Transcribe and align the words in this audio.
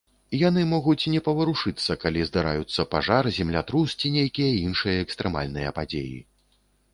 Яны 0.47 0.61
могуць 0.69 1.09
не 1.15 1.19
паварушыцца, 1.27 1.95
калі 2.03 2.23
здараюцца 2.29 2.85
пажар, 2.95 3.29
землятрус 3.37 3.95
ці 4.01 4.11
нейкія 4.17 4.57
іншыя 4.65 5.05
экстрэмальныя 5.05 5.77
падзеі. 5.79 6.19